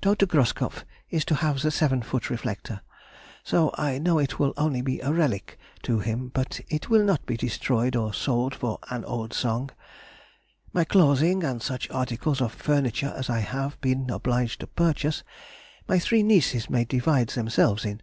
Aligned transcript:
Dr. 0.00 0.26
Groskopf 0.26 0.84
is 1.08 1.24
to 1.26 1.36
have 1.36 1.62
the 1.62 1.70
seven 1.70 2.02
foot 2.02 2.30
reflector, 2.30 2.80
though 3.50 3.72
I 3.76 3.98
know 3.98 4.18
it 4.18 4.40
will 4.40 4.52
only 4.56 4.82
be 4.82 4.98
a 5.00 5.12
relic 5.12 5.56
to 5.84 6.00
him, 6.00 6.32
but 6.34 6.60
it 6.68 6.90
will 6.90 7.04
not 7.04 7.24
be 7.26 7.36
destroyed 7.36 7.94
or 7.94 8.12
sold 8.12 8.56
for 8.56 8.80
an 8.90 9.04
old 9.04 9.32
song. 9.32 9.70
My 10.72 10.82
clothing 10.82 11.44
and 11.44 11.62
such 11.62 11.88
articles 11.92 12.40
of 12.40 12.52
furniture 12.54 13.14
as 13.16 13.30
I 13.30 13.38
have 13.38 13.80
been 13.80 14.10
obliged 14.10 14.58
to 14.62 14.66
purchase, 14.66 15.22
my 15.86 16.00
three 16.00 16.24
nieces 16.24 16.68
may 16.68 16.84
divide 16.84 17.28
themselves 17.28 17.84
in. 17.84 18.02